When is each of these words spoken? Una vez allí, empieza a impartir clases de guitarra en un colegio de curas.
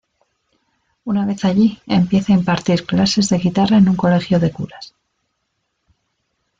Una 1.03 1.27
vez 1.27 1.45
allí, 1.45 1.77
empieza 1.85 2.33
a 2.33 2.35
impartir 2.35 2.87
clases 2.87 3.29
de 3.29 3.37
guitarra 3.37 3.77
en 3.77 3.87
un 3.87 3.95
colegio 3.95 4.39
de 4.39 4.51
curas. 4.51 4.95